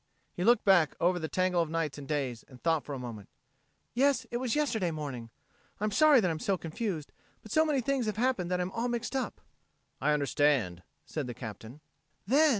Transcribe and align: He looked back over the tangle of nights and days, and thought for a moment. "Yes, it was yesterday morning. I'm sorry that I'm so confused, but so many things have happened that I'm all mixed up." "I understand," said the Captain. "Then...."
He 0.33 0.43
looked 0.43 0.65
back 0.65 0.95
over 0.99 1.19
the 1.19 1.27
tangle 1.27 1.61
of 1.61 1.69
nights 1.69 1.99
and 1.99 2.07
days, 2.07 2.41
and 2.47 2.59
thought 2.59 2.83
for 2.83 2.95
a 2.95 2.97
moment. 2.97 3.29
"Yes, 3.93 4.25
it 4.31 4.37
was 4.37 4.55
yesterday 4.55 4.89
morning. 4.89 5.29
I'm 5.79 5.91
sorry 5.91 6.19
that 6.21 6.31
I'm 6.31 6.39
so 6.39 6.57
confused, 6.57 7.11
but 7.43 7.51
so 7.51 7.63
many 7.63 7.81
things 7.81 8.07
have 8.07 8.17
happened 8.17 8.49
that 8.49 8.59
I'm 8.59 8.71
all 8.71 8.87
mixed 8.87 9.15
up." 9.15 9.39
"I 10.01 10.11
understand," 10.13 10.81
said 11.05 11.27
the 11.27 11.35
Captain. 11.35 11.81
"Then...." 12.25 12.49